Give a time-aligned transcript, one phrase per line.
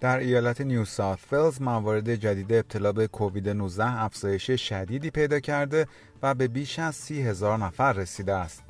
[0.00, 5.86] در ایالت نیو ساوت ولز موارد جدید ابتلا به کووید 19 افزایش شدیدی پیدا کرده
[6.22, 8.62] و به بیش از سی هزار نفر رسیده است.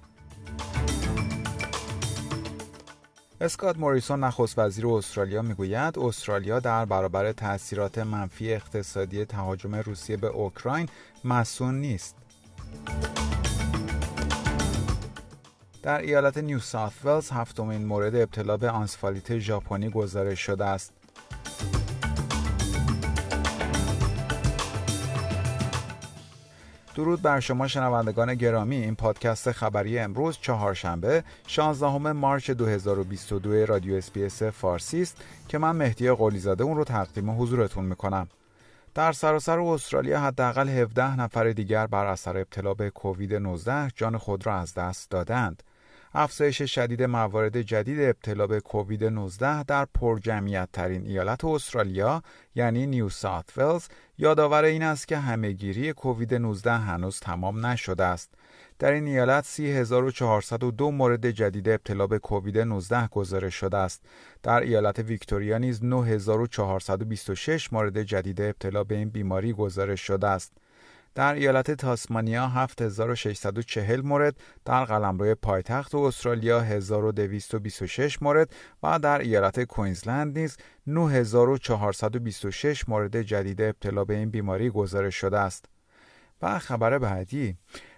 [3.41, 10.27] اسکات موریسون نخست وزیر استرالیا می‌گوید استرالیا در برابر تاثیرات منفی اقتصادی تهاجم روسیه به
[10.27, 10.89] اوکراین
[11.25, 12.17] مسئول نیست.
[15.83, 21.00] در ایالت نیو ساوت ولز هفتمین مورد ابتلا به آنسفالیت ژاپنی گزارش شده است.
[26.95, 28.77] درود بر شما شنوندگان گرامی.
[28.77, 35.17] این پادکست خبری امروز چهارشنبه 16 مارچ 2022 رادیو اسپیس فارسی است
[35.49, 38.29] که من مهدی قلیزاده اون رو تقدیم حضورتون می‌کنم.
[38.95, 44.47] در سراسر استرالیا حداقل 17 نفر دیگر بر اثر ابتلا به کووید 19 جان خود
[44.47, 45.63] را از دست دادند.
[46.15, 52.23] افزایش شدید موارد جدید ابتلا به کووید 19 در پرجمعیت ترین ایالت استرالیا
[52.55, 58.35] یعنی نیو ساوت ولز یادآور این است که همهگیری کووید 19 هنوز تمام نشده است.
[58.79, 64.03] در این ایالت 30402 مورد جدید ابتلا به کووید 19 گزارش شده است.
[64.43, 70.53] در ایالت ویکتوریا نیز 9426 مورد جدید ابتلا به این بیماری گزارش شده است.
[71.15, 78.51] در ایالت تاسمانیا 7640 مورد، در قلمرو پایتخت استرالیا 1226 مورد
[78.83, 85.65] و در ایالت کوینزلند نیز 9426 مورد جدید ابتلا به این بیماری گزارش شده است.
[86.43, 87.57] و خبر بعدی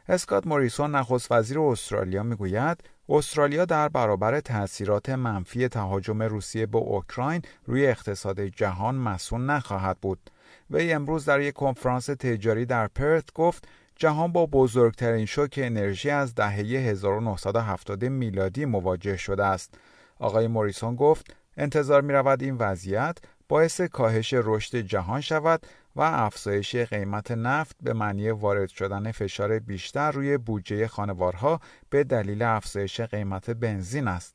[0.09, 7.43] اسکات موریسون نخست وزیر استرالیا می‌گوید استرالیا در برابر تاثیرات منفی تهاجم روسیه به اوکراین
[7.67, 10.31] روی اقتصاد جهان مسئول نخواهد بود.
[10.73, 16.35] وی امروز در یک کنفرانس تجاری در پرت گفت جهان با بزرگترین شوک انرژی از
[16.35, 19.74] دهه 1970 میلادی مواجه شده است.
[20.19, 25.67] آقای موریسون گفت انتظار می رود این وضعیت باعث کاهش رشد جهان شود
[25.97, 31.61] و افزایش قیمت نفت به معنی وارد شدن فشار بیشتر روی بودجه خانوارها
[31.91, 34.35] به دلیل افزایش قیمت بنزین است.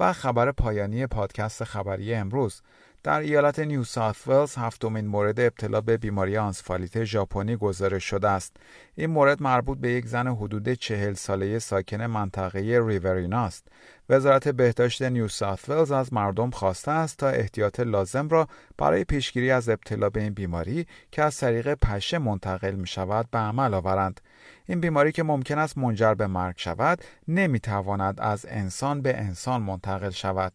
[0.00, 2.62] و خبر پایانی پادکست خبری امروز
[3.02, 8.56] در ایالت نیو ساوت ولز هفتمین مورد ابتلا به بیماری آنسفالیت ژاپنی گزارش شده است.
[8.94, 13.68] این مورد مربوط به یک زن حدود چهل ساله ساکن منطقه ریورینا است.
[14.08, 18.48] وزارت بهداشت نیو ساوت ولز از مردم خواسته است تا احتیاط لازم را
[18.78, 23.38] برای پیشگیری از ابتلا به این بیماری که از طریق پشه منتقل می شود به
[23.38, 24.20] عمل آورند.
[24.66, 29.62] این بیماری که ممکن است منجر به مرگ شود نمی تواند از انسان به انسان
[29.62, 30.52] منتقل شود.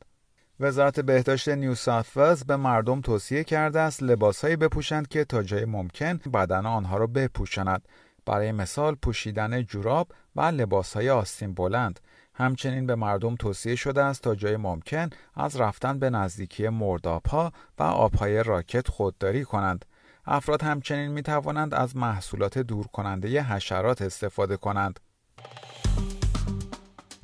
[0.59, 6.17] وزارت بهداشت نیو ساوت به مردم توصیه کرده است لباسهایی بپوشند که تا جای ممکن
[6.17, 7.87] بدن آنها را بپوشاند.
[8.25, 11.99] برای مثال پوشیدن جوراب و لباسهای آستین بلند.
[12.33, 17.83] همچنین به مردم توصیه شده است تا جای ممکن از رفتن به نزدیکی مردابها و
[17.83, 19.85] آبهای راکد خودداری کنند.
[20.25, 24.99] افراد همچنین می توانند از محصولات دور کننده حشرات استفاده کنند.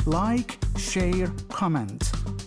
[0.08, 2.19] like، share، comment.